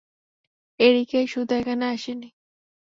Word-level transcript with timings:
এরিকাই 0.79 1.25
শুধু 1.27 1.53
এখানে 1.55 1.85
আসেনি। 1.85 2.29